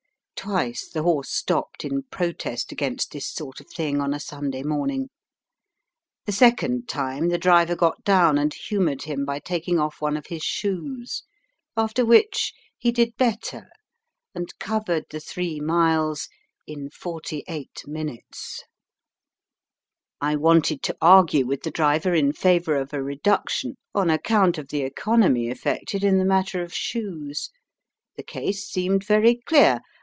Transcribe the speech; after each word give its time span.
Twice 0.35 0.89
the 0.89 1.03
horse 1.03 1.29
stopped 1.29 1.85
in 1.85 2.01
protest 2.09 2.71
against 2.71 3.11
this 3.11 3.31
sort 3.31 3.59
of 3.61 3.67
thing 3.69 4.01
on 4.01 4.11
a 4.11 4.19
Sunday 4.19 4.63
morning. 4.63 5.11
The 6.25 6.31
second 6.31 6.89
time 6.89 7.27
the 7.29 7.37
driver 7.37 7.75
got 7.75 8.03
down 8.03 8.39
and 8.39 8.51
humoured 8.51 9.03
him 9.03 9.23
by 9.23 9.37
taking 9.37 9.77
off 9.77 10.01
one 10.01 10.17
of 10.17 10.25
his 10.25 10.41
shoes; 10.41 11.21
after 11.77 12.03
which 12.03 12.53
he 12.79 12.91
did 12.91 13.15
better, 13.17 13.67
and 14.33 14.49
covered 14.57 15.05
the 15.11 15.19
three 15.19 15.59
miles 15.59 16.27
in 16.65 16.89
forty 16.89 17.43
eight 17.47 17.83
minutes. 17.85 18.63
Digitized 18.63 18.65
by 20.21 20.33
VjOOQIC 20.33 20.33
28 20.33 20.33
EAST 20.33 20.33
BY 20.33 20.33
WEST. 20.33 20.33
I 20.33 20.41
wanted 20.41 20.81
to 20.81 20.97
argue 21.01 21.45
with 21.45 21.61
the 21.61 21.69
driver 21.69 22.15
in 22.15 22.33
favour 22.33 22.75
of 22.77 22.93
a 22.95 23.03
reduction, 23.03 23.75
on 23.93 24.09
account 24.09 24.57
of 24.57 24.69
the 24.69 24.81
economy 24.81 25.49
effected 25.49 26.03
in 26.03 26.17
the 26.17 26.25
matter 26.25 26.63
of 26.63 26.73
shoes. 26.73 27.51
The 28.15 28.23
case 28.23 28.67
seemed 28.67 29.05
very 29.05 29.35
clear. 29.35 29.81